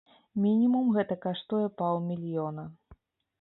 [0.45, 2.67] Мінімум гэта каштуе паўмільёна.